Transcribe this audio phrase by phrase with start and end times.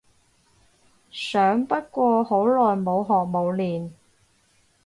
[1.11, 3.91] 想不過好耐冇學冇練